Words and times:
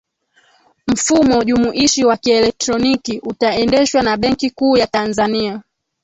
mfumo 0.87 1.43
jumuishi 1.43 2.05
wa 2.05 2.17
kieletroniki 2.17 3.19
utaendeshwa 3.23 4.01
na 4.01 4.17
benki 4.17 4.49
kuu 4.49 4.77
ya 4.77 4.87
tanzania 4.87 5.61